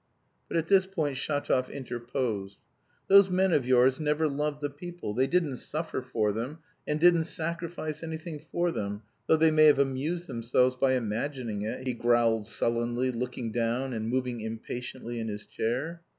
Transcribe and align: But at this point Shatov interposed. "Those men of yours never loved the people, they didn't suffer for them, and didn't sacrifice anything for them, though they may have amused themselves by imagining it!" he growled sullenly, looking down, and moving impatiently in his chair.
But 0.47 0.57
at 0.57 0.67
this 0.67 0.87
point 0.87 1.15
Shatov 1.17 1.69
interposed. 1.69 2.57
"Those 3.07 3.29
men 3.29 3.53
of 3.53 3.67
yours 3.67 3.99
never 3.99 4.27
loved 4.27 4.59
the 4.59 4.69
people, 4.71 5.13
they 5.13 5.27
didn't 5.27 5.57
suffer 5.57 6.01
for 6.01 6.31
them, 6.31 6.57
and 6.87 6.99
didn't 6.99 7.25
sacrifice 7.25 8.01
anything 8.01 8.39
for 8.51 8.71
them, 8.71 9.03
though 9.27 9.37
they 9.37 9.51
may 9.51 9.65
have 9.65 9.77
amused 9.77 10.25
themselves 10.25 10.73
by 10.75 10.93
imagining 10.93 11.61
it!" 11.61 11.85
he 11.85 11.93
growled 11.93 12.47
sullenly, 12.47 13.11
looking 13.11 13.51
down, 13.51 13.93
and 13.93 14.09
moving 14.09 14.41
impatiently 14.41 15.19
in 15.19 15.27
his 15.27 15.45
chair. 15.45 16.01